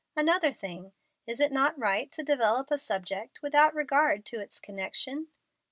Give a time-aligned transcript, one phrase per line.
[0.15, 0.93] Another thing,
[1.27, 5.27] it is not right to develop a subject without regard to its connection.